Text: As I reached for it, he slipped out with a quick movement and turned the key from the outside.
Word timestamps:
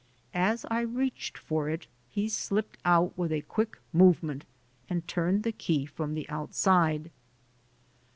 As 0.33 0.65
I 0.71 0.79
reached 0.81 1.37
for 1.37 1.69
it, 1.69 1.85
he 2.09 2.27
slipped 2.27 2.79
out 2.83 3.15
with 3.15 3.31
a 3.31 3.41
quick 3.43 3.77
movement 3.93 4.45
and 4.89 5.07
turned 5.07 5.43
the 5.43 5.51
key 5.51 5.85
from 5.85 6.15
the 6.15 6.27
outside. 6.27 7.11